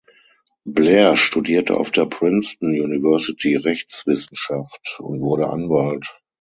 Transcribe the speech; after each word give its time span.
Blair 0.65 1.15
studierte 1.15 1.77
auf 1.77 1.91
der 1.91 2.07
Princeton 2.07 2.71
University 2.71 3.55
Rechtswissenschaft 3.55 4.97
und 4.99 5.21
wurde 5.21 5.47
Anwalt. 5.47 6.19